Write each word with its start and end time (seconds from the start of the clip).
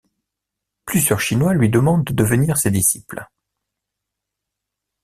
Plusieurs 0.83 1.19
Chinois 1.19 1.53
lui 1.53 1.69
demandent 1.69 2.03
de 2.05 2.11
devenir 2.15 2.57
ses 2.57 2.71
disciples. 2.71 3.23